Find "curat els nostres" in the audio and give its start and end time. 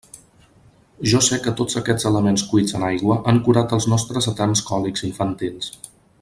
3.49-4.31